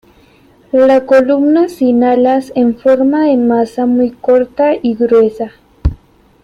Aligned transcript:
La 0.71 1.05
columna 1.05 1.69
sin 1.69 2.03
alas, 2.03 2.51
en 2.55 2.75
forma 2.75 3.25
de 3.27 3.37
maza, 3.37 3.85
muy 3.85 4.09
corta 4.09 4.73
y 4.81 4.95
gruesa. 4.95 5.51